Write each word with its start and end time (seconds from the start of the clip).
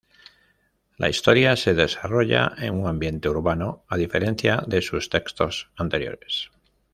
La 0.97 1.09
historia 1.09 1.55
se 1.55 1.75
desarrolla 1.75 2.55
en 2.57 2.73
un 2.73 2.87
ambiente 2.87 3.29
urbano 3.29 3.85
a 3.87 3.97
diferencia 3.97 4.63
de 4.65 4.81
sus 4.81 5.09
textos 5.11 5.69
anteriores. 5.77 6.49